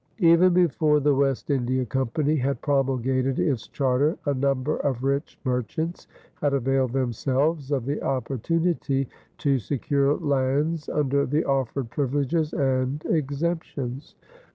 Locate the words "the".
0.99-1.13, 7.85-8.01, 11.27-11.45